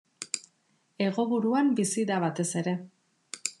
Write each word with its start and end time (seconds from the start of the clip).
Hego 1.05 1.27
Buruan 1.35 1.69
bizi 1.81 2.07
da 2.13 2.19
batez 2.27 2.49
ere. 2.65 2.77